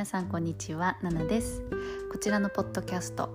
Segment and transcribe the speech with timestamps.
[0.00, 1.62] 皆さんこんにちはナナです。
[2.10, 3.28] こちらのポッドキャスト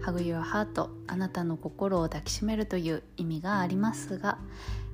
[0.00, 4.38] ハグ Your Heart あなたの心を抱きしめるという意味がありますが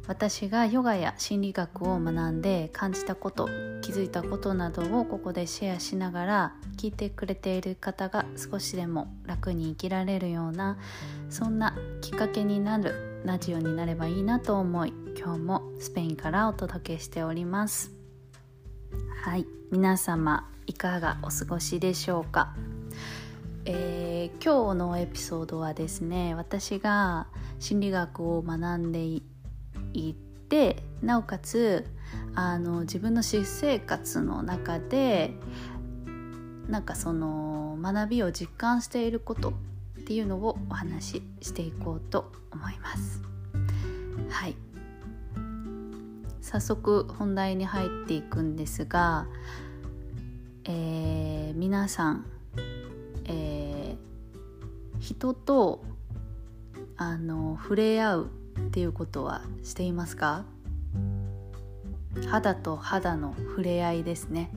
[0.09, 3.47] 私がヨガや心理学を学んで感じたこと
[3.81, 10.79] 気づいたことなどをここでシェアしながら聞いてくれている方が少しでも楽に生きられるような
[11.31, 17.93] そんなきっかけになるラジオになればいいなと思い今日もスペインからお届けしております。
[19.23, 19.47] はい。
[19.75, 22.55] 皆様いかがお過ごしでしょうか、
[23.65, 27.27] えー、今日のエピソードはですね私が
[27.59, 29.19] 心理学を学んでい
[30.13, 31.89] ってなおかつ
[32.37, 35.33] あの自分の私生活の中で
[36.69, 39.55] なんかその学びを実感していること
[39.99, 43.21] っていうのをお話ししていこうと思います。
[44.31, 44.55] はい
[46.45, 49.27] 早速本題に入っていくんですが、
[50.67, 52.27] えー、皆さん、
[53.27, 55.85] えー、人と
[56.97, 60.45] あの触れ合うっていうことはしていますか？
[62.31, 64.51] 肌と肌の触れ合いですね。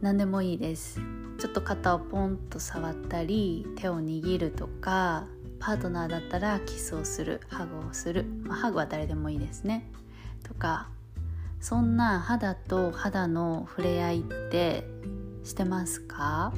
[0.00, 1.00] 何でもいいです。
[1.38, 5.26] ちょっと肩をポンと触ったり手を握るとか
[5.58, 9.90] パートナーだったらキスをするハグをする、ま、ハグは誰でもいいですね。
[10.42, 10.88] とか
[11.64, 14.86] そんな肌と肌の触れ合いって
[15.44, 16.52] してますか？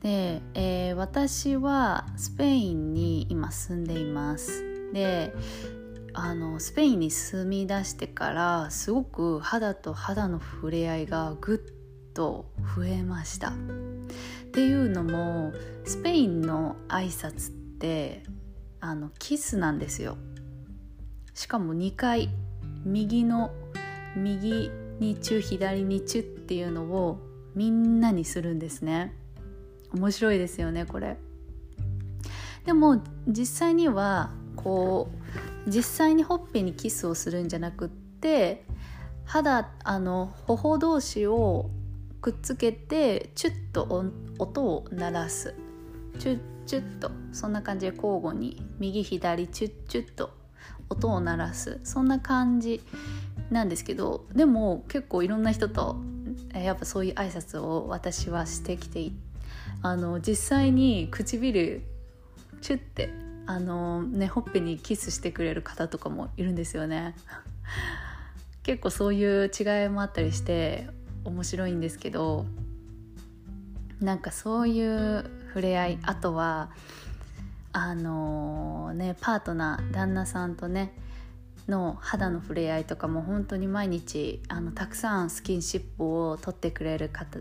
[0.00, 4.62] で、えー、私はスペインに今住んでいます。
[4.92, 5.34] で
[6.14, 13.48] あのスペインに住み出してからすごく肌と肌の触れ合いがぐっと増えました。
[13.48, 13.52] っ
[14.52, 15.52] ていうのも
[15.84, 18.22] スペインの挨拶って
[18.78, 20.16] あのキスなんですよ。
[21.34, 22.30] しかも2回。
[22.86, 23.50] 右の
[24.16, 24.70] 右
[25.00, 27.18] にチュ左にチュっていうのを
[27.54, 29.12] みんなにするんですね。
[29.92, 31.18] 面白いですよねこれ。
[32.64, 35.10] でも実際にはこ
[35.66, 38.64] う実際にほっぺにキスをするんじゃなくって
[39.24, 41.70] 肌あの頬同士を
[42.20, 44.04] くっつけてチュッと
[44.38, 45.54] 音を鳴らす。
[46.20, 47.10] チュッチュッと。
[47.32, 48.62] そんな感じで交互に。
[48.78, 50.45] 右左チュッチュッと。
[50.88, 51.80] 音を鳴らす。
[51.84, 52.82] そんな感じ
[53.50, 55.96] なんですけどでも結構いろんな人と
[56.52, 59.10] やっぱそういう挨拶を私はしてきて
[59.82, 61.82] あの実際に唇
[62.60, 63.10] チュッて
[63.46, 67.14] あのねほっぺにキスしてくれる方とかもいるんですよね。
[68.64, 70.88] 結構そういう違いもあったりして
[71.24, 72.46] 面白いんですけど
[74.00, 76.70] なんかそういう触れ合いあとは
[77.76, 80.94] あのー、ねパートナー旦那さんとね
[81.68, 87.40] の肌の触れ合いとかも本当に毎日あのたくさんスキンシップを取ってくれる方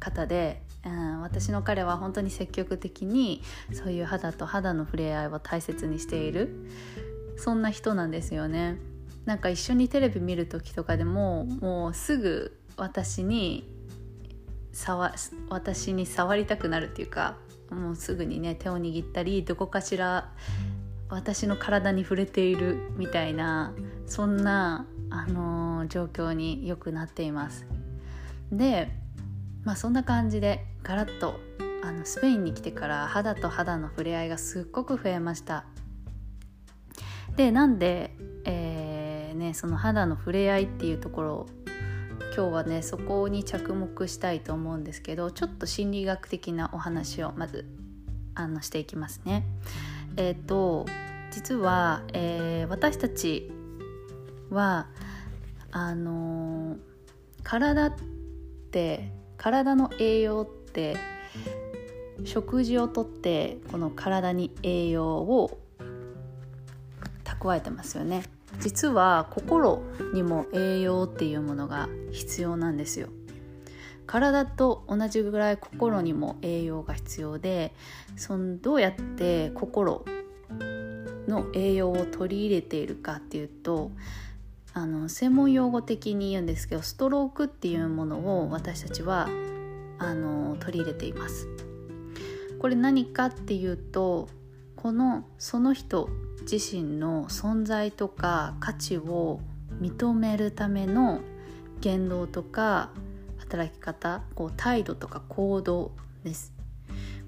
[0.00, 3.42] 方で、うん、私の彼は本当に積極的に
[3.74, 6.70] そういう肌と肌の触れ合いを大切にしている
[7.36, 8.78] そんな人なんですよね。
[9.26, 13.68] なんか一緒にテレビ見る時とかでももうすぐ私に
[14.72, 15.12] 触
[15.50, 17.36] 私に触りたくなるっていうか
[17.70, 20.32] もうすぐにね手を握ったりどこかしら
[21.08, 23.72] 私の体に触れているみたいな
[24.06, 27.66] そんな、あのー、状況によくなっています。
[28.52, 28.88] で、
[29.64, 31.40] まあ、そんな感じでガラッと
[31.82, 35.64] あのスペインに来てから肌と肌の触れ合いがすっごく増えました。
[37.36, 41.46] でなんで、えーね、その肌の触れ合いっていうところ
[42.38, 47.66] 今日はねそこに着目したいと思うんですけどちょっと心理学的なお話をまず
[48.36, 49.44] あのしていきますね。
[50.16, 50.86] えっ、ー、と
[51.32, 53.50] 実は、えー、私たち
[54.50, 54.86] は
[55.72, 56.78] あのー、
[57.42, 57.94] 体っ
[58.70, 60.96] て体の栄養って
[62.24, 65.58] 食事をとってこの体に栄養を
[67.24, 68.37] 蓄えてますよね。
[68.60, 69.82] 実は心
[70.14, 73.08] にも栄養っていうものが必要なんですよ。
[74.06, 77.74] 体と同じぐらい心にも栄養が必要で
[78.16, 80.04] そのどうやって心
[81.28, 83.90] の栄養を取り入れているかっていうと
[84.72, 89.28] あの専門用語的に言うんですけどストロークっていうものを私たちは
[89.98, 91.46] あの取り入れています。
[92.58, 94.28] これ何かっていうと
[94.80, 96.08] このその人
[96.50, 99.40] 自身の存在とか価値を
[99.80, 101.20] 認めるための
[101.80, 102.90] 言動とか
[103.38, 105.90] 働き方こう態度とか行動
[106.22, 106.52] です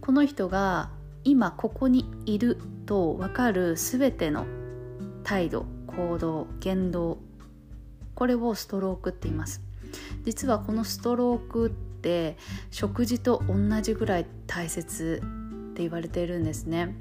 [0.01, 0.91] この人が
[1.25, 2.57] 今ここにいる
[2.87, 4.47] と分かる全ての
[5.25, 7.19] 態度行動言動
[8.15, 9.61] これをストロークって言います
[10.25, 12.39] 実はこのストロークって
[12.71, 16.97] 食事と同じぐらい大切って言われているんですね。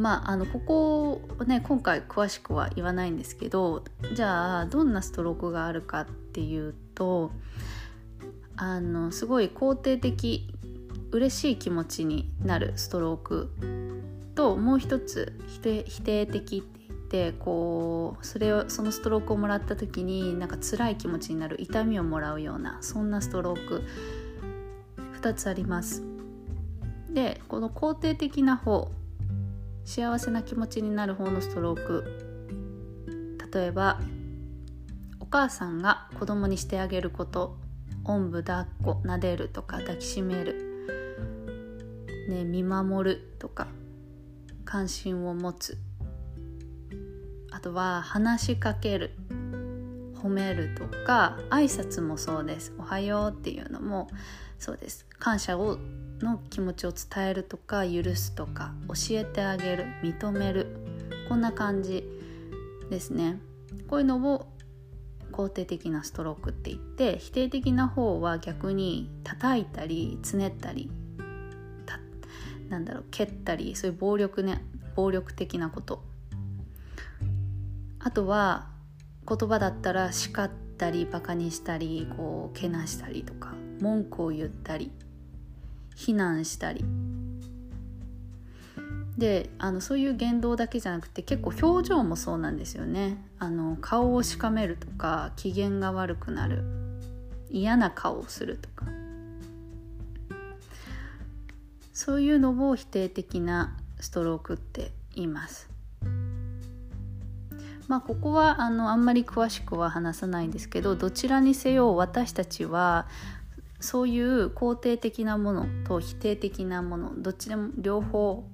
[0.00, 7.32] まあ、あのここをね今回詳しくは言わないんですけどじゃあどんなストロークがあるかっていうと
[8.56, 10.48] あのすごい肯定的
[11.12, 13.50] 嬉しい気持ちになるストローク
[14.34, 23.82] ともう一つ否定否定的って言ってこうそれをそのストロークをもらった時になんか辛い気持ちになる痛みをもらうようなそんなストローク
[25.20, 26.02] 2つあります。
[27.10, 28.90] でこの肯定的な方
[29.84, 32.04] 幸せな気持ちになる方のストローク。
[33.52, 34.00] 例えば
[35.18, 37.56] お母さんが子供にしてあげること。
[38.04, 40.86] おんぶ抱っこ撫でるとか抱きしめる、
[42.28, 43.68] ね、見守るとか
[44.64, 45.76] 関心を持つ。
[47.50, 49.10] あとは話しかける。
[50.22, 54.08] 褒めるとか挨拶もそうです「おはよう」っていうのも
[54.58, 55.06] そうです。
[55.18, 55.78] 感謝を
[56.20, 60.66] の気持ちを伝えるとか許すとか教えてあげる認める。
[61.28, 62.04] こんな感じ
[62.90, 63.38] ですね。
[63.88, 64.46] こういうのを
[65.32, 70.90] 肯定的なストロークって言って否定的な方は逆に叩いたりつねったり
[72.68, 74.64] なんだろう蹴ったりそういう暴力ね
[74.94, 76.02] 暴力的なこと。
[78.02, 78.68] あとは
[79.28, 84.90] 言葉だったら叱ったりバカにしたりこうけなしたりとか文句を言ったり。
[86.00, 86.82] 非難したり。
[89.18, 93.22] であのそういう言動だけじゃなくて結構表情もそうなんですよね。
[93.38, 96.64] あの顔をしかめるとか機嫌が悪くなる。
[97.50, 98.86] 嫌な顔をするとか。
[101.92, 105.68] そういうのを否定的なストロークって言います。
[107.88, 113.06] まあここはあのあんまり詳しくは話さないんですけどどちらにせよ私たちは
[113.80, 118.44] そういう肯定的なものと否定的なものどっちでも両方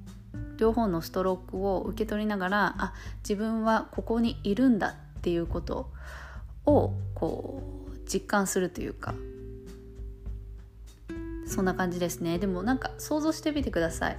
[0.56, 5.90] 両方のストロークを受け取りながらあ自分はここにいるんだっていうこと
[6.64, 9.14] をこう実感するというか
[11.46, 12.38] そんな感じですね。
[12.38, 14.18] でもなんか想像してみてください。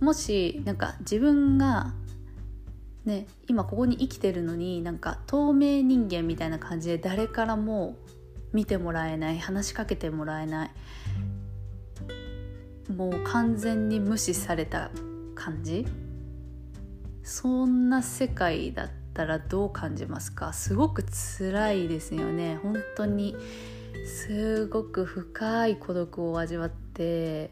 [0.00, 1.92] もしなんか自分が
[3.04, 7.96] ね今ここに生きてるのになんか透明人間みたいな感じで誰からも
[8.52, 10.70] 見てもらえない話しかけてもらえない。
[12.92, 14.90] もう完全に無視された
[15.34, 15.86] 感じ？
[17.22, 20.52] そんな世界だったらどう感じますか？
[20.52, 21.04] すごく
[21.38, 22.58] 辛いですよね。
[22.62, 23.36] 本当に。
[24.06, 27.50] すごく深い孤独を味わって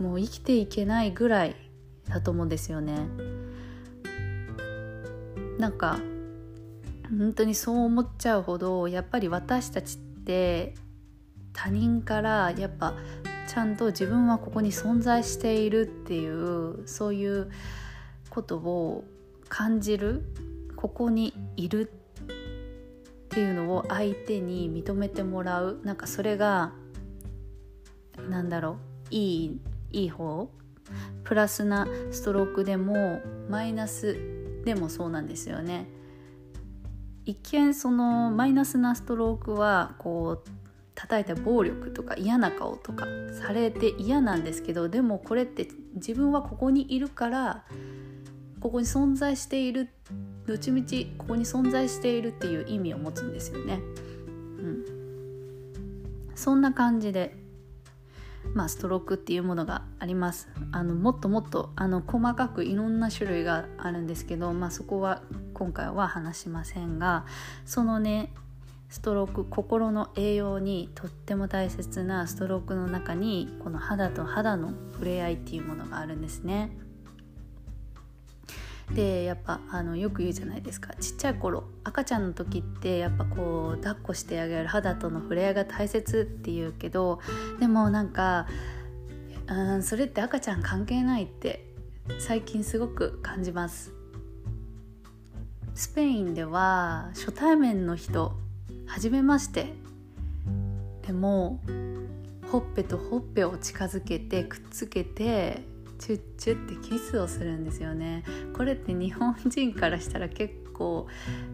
[0.00, 1.54] もう生きていけないぐらい
[2.08, 3.06] だと思うんですよね。
[5.58, 6.00] なんか
[7.08, 10.74] 本当にそう思っちゃうほどやっぱり私たちって
[11.52, 12.94] 他人からやっぱ
[13.48, 17.50] ちゃんと自分はここに存在しているっていうそういう
[18.28, 19.04] ことを
[19.48, 20.24] 感じる
[20.74, 25.80] ここにいるっていうのを相手に認めてもらう。
[25.84, 26.72] なんかそれが
[28.28, 28.78] なんだろ
[29.10, 29.14] う。
[29.14, 29.60] いい
[29.92, 30.50] いい方。
[31.24, 34.16] プラスなストロークでもマイナス
[34.64, 35.88] でもそうなんですよね。
[37.26, 40.50] 一見そのマイナスなストロークはこう
[40.94, 47.64] 叩いた暴力とか嫌な顔とかされて嫌なんですけどでもこれって自分はここにいるから
[48.60, 49.90] ここに存在している
[50.46, 53.80] どっちみちここに存在しているっていう意味を持つんですよね。
[54.24, 54.84] うん、
[56.36, 57.36] そんな感じで
[58.54, 60.48] まあ、ストロークっていうものがあります。
[60.72, 65.20] あのもっともっとあの細かくいろんな種類があるんですけど、まあ、そこは
[65.56, 67.24] 今回は話しませんが
[67.64, 68.30] そのね
[68.90, 76.76] ストローク心の栄養にとっても大切なストロークの中にこの肌と肌の触れ合いっていうものがあるんですね。
[78.92, 87.18] でやっぱあのよく言うじゃないですかちっちゃい頃赤ちゃんの時ってやっぱこう抱っこしてあげる肌との触れ合いが大切っていうけど
[87.58, 88.46] でもなんか
[89.48, 91.66] うんそれって赤ちゃん関係ないって
[92.18, 93.96] 最近すごく感じます
[95.76, 98.32] スペインでは初対面の人
[98.86, 99.74] 初めまして。
[101.06, 101.60] でも
[102.50, 105.62] ほっぺとほっぺを近づけてくっつけて
[105.98, 108.24] チュッチュってキスをするんですよね。
[108.56, 111.08] これって日本人からしたら結構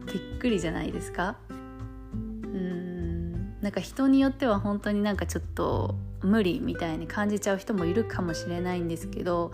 [0.07, 1.37] びっくりじゃないですか？
[1.51, 3.61] うん。
[3.61, 9.51] なんか人によっては本当になんかちょっと無理みたいに感じちゃう人もいるかもしれないんですけど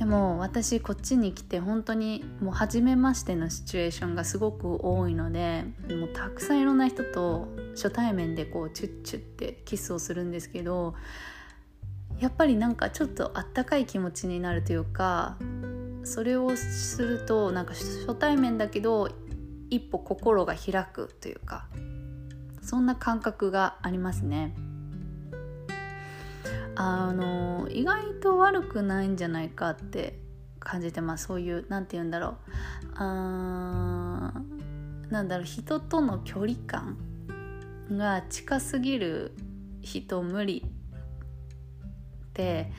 [0.00, 10.94] でも私こっちに来て本当にもう初めましてのシチュエーションがすごく多いのでもうたくさんいろんな人と初対面でこうチュッチュってキスをするんですけど
[12.18, 15.36] やっぱりなんかちょっとあったかい気持ちになるというか
[16.04, 19.10] それをするとなんか初対面だけど
[19.68, 21.66] 一歩心が開くというか
[22.62, 24.54] そんな感覚がありますね。
[26.82, 30.18] あの意外と悪くないんじゃないかって
[30.58, 31.26] 感じてます。
[31.26, 32.34] そういう何て言うんだろう。
[32.94, 34.32] あ
[35.10, 36.96] なんだろう人との距離感
[37.92, 39.34] が近すぎる
[39.82, 42.72] 人無理って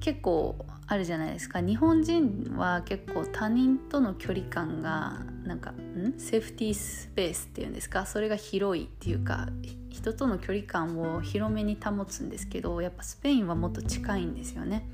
[0.00, 1.60] 結構あるじゃないですか。
[1.60, 6.14] 日本人は結構他人との距離感がなんかん？
[6.18, 8.06] セーフティースペースっていうんですか。
[8.06, 9.48] それが広いっていうか
[9.90, 14.88] 人との距離感を広めに保つんですけどやっぱスペインはもっと近いんですよね。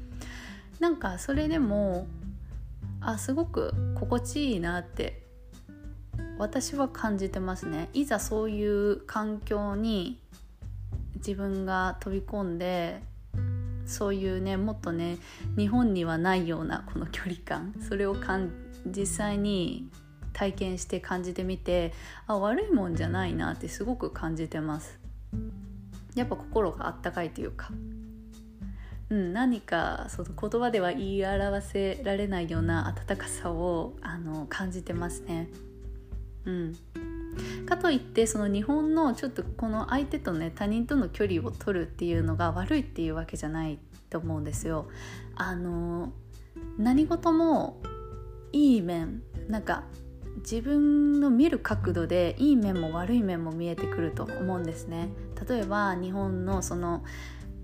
[0.81, 2.07] なんかそれでも
[3.01, 5.27] あすごく心地いいなって
[6.39, 7.91] 私は感じてますね。
[7.93, 10.19] いざそういう環境に
[11.17, 13.03] 自分が飛び込んで
[13.87, 15.19] そういうねもっとね
[15.57, 17.75] 日本にはないようなこの距離感。
[17.89, 18.51] それをかん
[18.87, 19.89] 実際に
[20.33, 21.93] 体験して感じてみて
[22.27, 24.99] あ悪いもんじゃないなってすごく感じてます。
[26.15, 27.71] やっぱ心があったかいというか、
[29.09, 35.49] うん、何かその言葉では言い表せられないような温かさをあの感じてますね。
[36.45, 36.77] うん。
[37.67, 43.79] かといってその日本のちょっとこの相手とね他人との距離を取るっていうのが悪いっていうわけじゃない
[44.11, 44.89] と思うんですよ。
[45.37, 46.12] あの
[46.79, 47.81] 何事も
[48.53, 49.85] いい面なんか
[50.39, 55.09] 自分の見る角度でいい面も悪い面も見えてくると思うんですね。
[55.49, 57.05] 例えば日本のその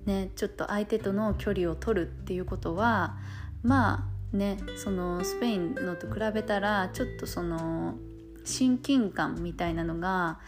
[0.05, 3.17] ねちょっと相手との距離を取るっていうことは
[3.63, 7.95] まあねそのスペインのと比べたらちょっとその
[8.49, 10.39] 親近感みたいなのが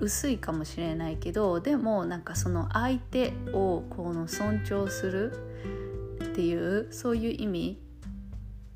[0.00, 5.32] 薄いかもしれないけどでもなんかその相手をこの尊重する
[6.22, 7.80] っていうそういう意味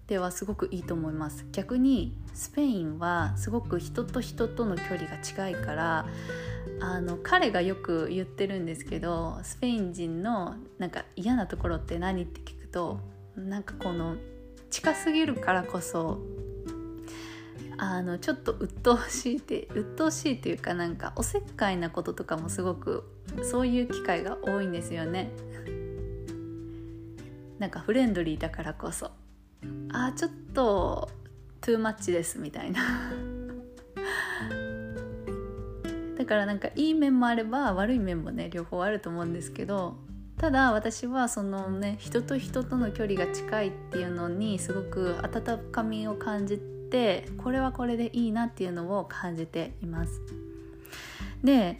[0.07, 1.45] ではすごくいいと思います。
[1.53, 6.07] 逆にスペインはすごく人と人との距離が近いから
[6.81, 13.01] あの彼がよく言ってるんですけどスペイン人のなんか嫌なところって何って聞くと
[13.37, 14.17] なんかこの
[14.71, 16.21] 近すぎるからこそ
[17.81, 23.05] あのちょっと鬱陶しいって鬱陶しいというかなんかおせっかいなこととかもすごく
[23.45, 25.31] そういう機会が多いんですよね。
[27.61, 29.13] なんかフレンドリーだからこそ
[29.93, 31.09] あちょっと
[31.61, 32.81] トゥーマッチですみたいな
[36.17, 39.97] だからなんかいい面もあれば悪い面もね両方あると思うんですけど
[40.37, 50.23] ただ私はそのね人と人との距離が近いっていうのにすごく温かみを感じてってこれはこれでいいなっていうのを感じています。
[51.45, 51.79] で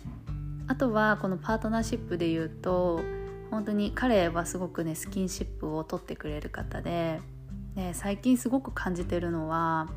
[0.69, 3.01] あとはこのパートナーシップで言うと
[3.51, 7.21] 本当に彼はすごくねスキンシップを取ってくれる方で
[7.75, 9.89] で最近すごく感じてるのは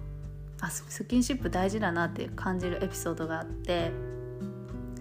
[0.62, 3.92] あスキンシップ大事だなって感じるエピソードがあって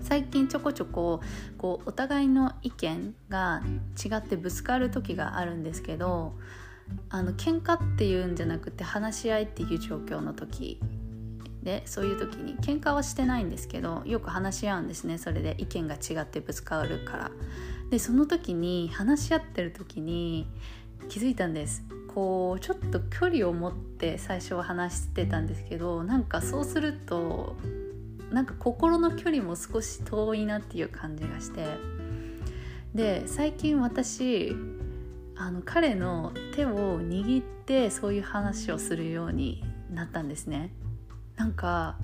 [0.01, 1.21] 最近ちょこちょこ
[1.57, 3.63] こうお互いの意見が
[4.03, 6.35] 違ってぶつかる時があるんですけど
[7.09, 10.81] あの喧嘩っていうんじゃなくて話し合いっていう状況の時
[11.63, 15.19] でそういう時に喧嘩はしてないんですけどよく話し合うんですね。
[15.19, 17.31] それで意見が違ってぶつかるから。
[17.91, 20.47] でその時に話し合ってる時に
[21.09, 21.83] 気づいたんです。
[22.15, 27.57] こうちょっと距離を持って最初は話してたんですけどなんかそうすると
[28.33, 31.67] なんか心の距離も少し遠いなっていう感じがして。
[32.95, 34.57] で最近私
[35.41, 40.71] あの彼の手を握ってそういう話をするようになったんですね。
[41.37, 41.97] なんか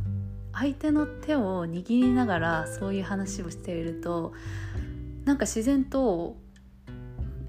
[0.54, 4.32] 相手の手を握りながらそういう話をしていると
[5.26, 6.38] なんか自然と、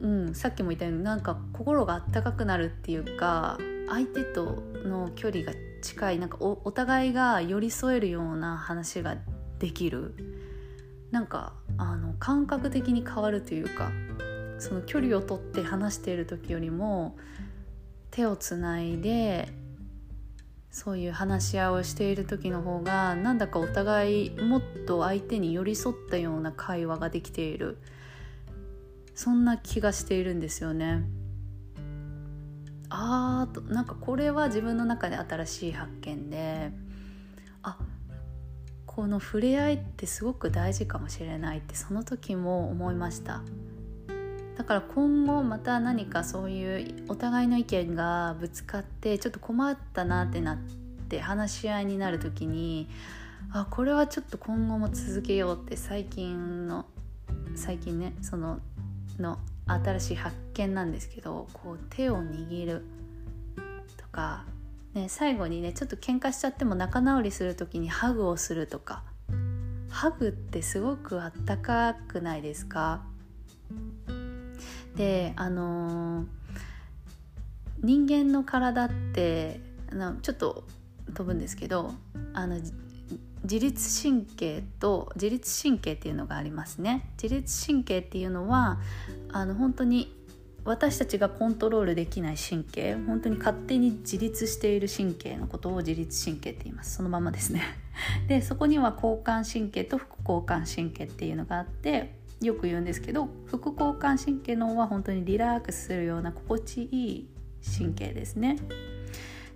[0.01, 9.15] うん、さっきも言ったようになんか心があったかくなるっていうか相手との距離が近いなんかおお互いが寄り添えるような話が
[9.58, 10.15] できる。
[11.12, 13.89] なんかあの感覚的に変わるというか
[14.59, 17.17] その距離をとって話している時よりも
[18.11, 19.49] 手をつないで
[20.71, 27.77] そういう話し合いをしている時の方がなんだかお互いもっと相手に寄り添ったような会話ができている
[29.15, 31.03] そんな気がしているんですよね。
[32.89, 36.71] あーとなんかこれは自分の中で新しい発見で
[37.63, 37.77] あ
[38.85, 43.41] この触れ合いってすごく大事かもしれないってその時も思いました。
[44.57, 50.57] だから今後また何かそういうお互いの意見がぶつかってちょっと困ったなってなっ
[51.07, 52.89] て話し合いになる時に
[53.53, 56.85] あこれはちょっと今後も続けようって最近の
[57.55, 58.59] 最近ねその
[59.19, 59.37] の
[59.67, 62.85] 新しい発見なんですけどこう手を握る
[63.97, 64.45] とか、
[64.93, 69.03] ね、最後にねちょっと喧嘩しちゃっても仲直りする時にハグをするとか。
[69.89, 73.01] ハグってすごくあったかくないですか？
[74.97, 76.25] であのー、
[77.83, 79.61] 人間の体って
[79.91, 80.63] あのちょっと
[81.13, 81.93] 飛ぶんですけど
[82.33, 82.59] あの
[83.43, 87.09] 自律神経と自律神経っていうのがありますね。
[87.21, 88.79] 自律神経っていうのは
[89.31, 90.13] あの本当に
[90.65, 96.95] 私たちがコントロールできない神経本当に勝手に自立している神経のことを自律神経って言います。
[96.95, 97.61] そのままですね。
[98.27, 107.29] でそこには交感神経と副交感神経っていうのがあってよく言うんですけど副交感神経の方は本当にリラックスするような心地いい
[107.77, 108.58] 神経ですね。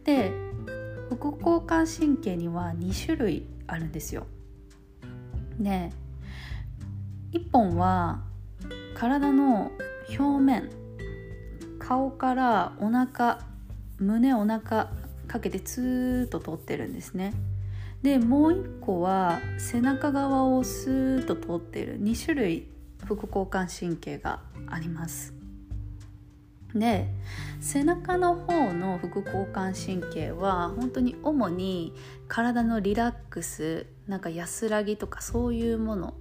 [0.04, 0.32] で
[1.10, 4.26] 副交感神経には2種類あるんですよ。
[5.60, 5.92] で
[7.34, 8.22] 1本は
[8.96, 9.72] 体の
[10.10, 10.70] 表面
[11.80, 13.40] 顔からお腹
[14.00, 14.90] 胸お腹
[15.28, 17.34] かけてツーッと通ってるんですね。
[18.02, 22.71] でもう一個は背中側をスーッと通ってる2種類
[23.16, 25.34] 副交感神経があります。
[26.74, 27.10] で
[27.60, 31.94] 背中の方の副交感神経は本当に主に
[32.30, 36.14] 体のリラックスなんか安らぎとかそういうもの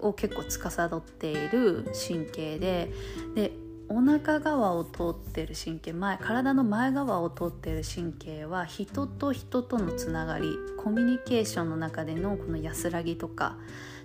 [0.00, 2.92] を結構司っている神経で
[3.34, 3.52] で
[3.88, 13.56] お腹側を通ってる神経前体の前側を通ってる神経は人と人とのつながりコミュニケーションの中でのこの安らぎとか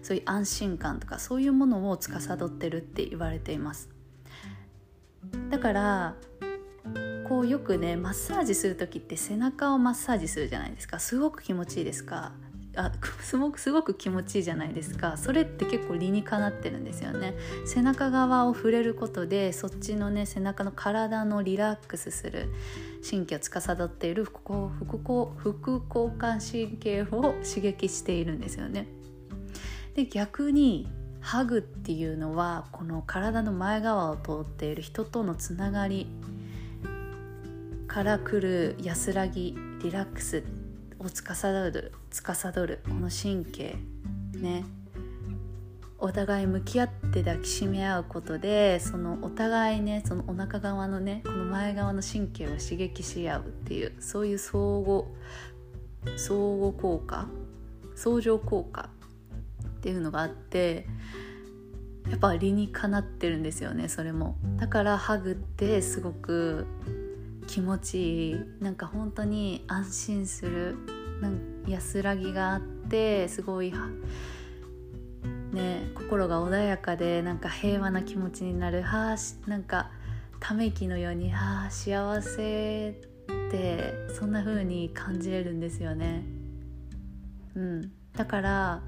[0.03, 3.89] そういう安心感とかそういうものを司ってるって言われています。
[5.49, 6.15] だから
[7.27, 10.99] こうよくねマッサージする時って背中をマッサージするじゃないですか。
[10.99, 12.33] すごく気持ちいいですか？
[12.75, 15.15] あ すごくすごく気持ちいいじゃないですか。
[15.15, 17.35] それって結構理にかなってるんですよね。
[17.65, 22.49] 背中側を触れることでそっちのね背中の体のリラックスする
[23.07, 28.87] 神経を司っている副副交感神経を刺激しているんですよね。
[29.95, 30.87] で逆に
[31.21, 36.07] ハグっていうのはこの体の前側を通っている人とのつながり
[37.87, 40.43] から来る安らぎリラックス
[40.99, 43.75] を司る司るこの神経
[44.35, 44.65] ね。
[45.99, 55.05] お互い向き合って抱きしめ合うことでそのお互いねそのお腹側のねこの前側の神経を刺激し合うっていうそういう相互
[56.17, 57.25] 相互効果
[57.95, 58.89] 相乗効果
[59.83, 60.87] っていうのがあって
[62.09, 66.65] やっぱ理にかなってるんですよねそれもだからハグってすごく
[67.47, 70.77] 気持ちいいなんか本当に安心する
[71.21, 73.73] なん安らぎがあってすごい
[75.51, 79.91] ね心が穏やかでなんか平和な気持ちになるはあなんか
[80.39, 82.95] ため息のようにあ幸せ
[83.49, 86.23] ってそんな風に感じれるんですよね。
[87.55, 88.81] うん、だから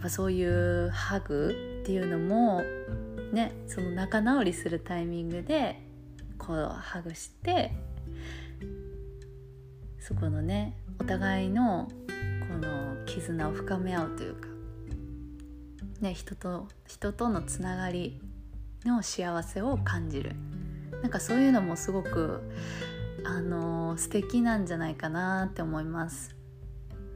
[0.00, 2.62] っぱそういうハグっていうのも
[3.32, 5.78] ねその仲直りするタイミングで
[6.38, 7.72] こうハグして
[9.98, 11.86] そこのねお互いの
[12.50, 14.48] この絆を深め合うというか、
[16.00, 18.20] ね、人と人とのつながり
[18.86, 20.34] の幸せを感じる
[21.02, 22.40] なんかそういうのもすごく
[23.24, 26.34] あの素敵なんじゃないかなって思います。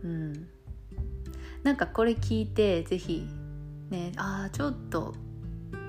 [0.03, 0.49] うん、
[1.65, 3.27] なんかこれ聞いて是非
[3.91, 5.15] ねああちょっと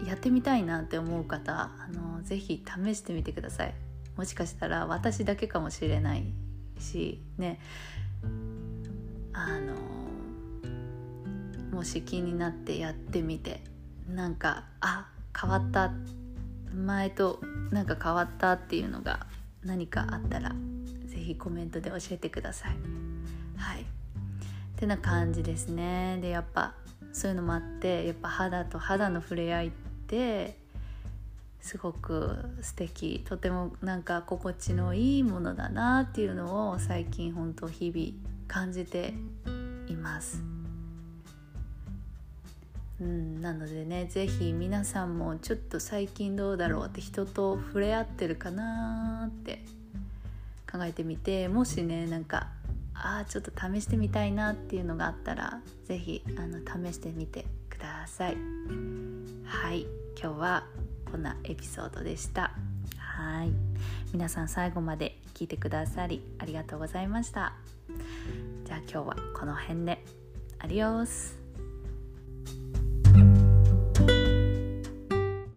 [0.08, 3.76] やってみたいなって思う方あのぜひ試してみてください。
[4.16, 6.34] もしかしたら私だけかもしれない
[6.80, 7.60] しね。
[9.34, 9.76] あの
[11.72, 13.62] もし気になってやってみて
[14.10, 15.92] なんかあ変わった
[16.74, 19.28] 前となんか変わったっていうのが
[19.64, 20.56] 何かあったら
[21.06, 22.78] 是非コメントで教えてください。
[23.58, 23.95] はい。
[24.76, 26.74] てな感じですねでやっぱ
[27.14, 29.72] そういうのもあってやっぱ肌と肌の触れ合いっ
[30.08, 30.58] て
[31.62, 38.12] すごく素敵とてもなんか心地のいいものだなっていうのを最近本当日々
[38.48, 39.14] 感じて
[39.88, 40.44] います。
[43.02, 49.66] うん、なのでね是非皆さんもちょっと最近どうだろうって人と触れ合ってるかなって
[50.72, 52.48] 考えてみてもしねなんか
[52.96, 58.38] ああちょっと試してみたいなっていうのがあったら是非試してみてください。
[59.46, 59.86] はい。
[60.20, 60.64] 今日は
[61.12, 62.52] こんなエピソードでした。
[62.98, 63.52] はい。
[64.14, 67.54] 皆さん最後まで聞いてくださりありがとうございました。
[68.66, 70.04] じゃあ今日はこの辺で。
[70.60, 71.45] アディオス。